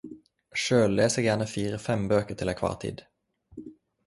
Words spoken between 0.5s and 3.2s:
Sjølv les eg gjerne fire-fem bøker til ei kvar tid.